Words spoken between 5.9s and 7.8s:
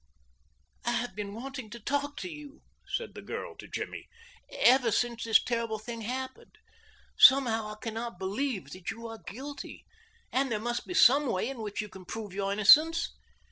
happened. Somehow I